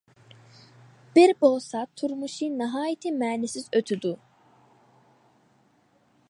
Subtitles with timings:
[1.17, 4.15] بىر بولسا تۇرمۇشى ناھايىتى مەنىسىز ئۆتىدۇ.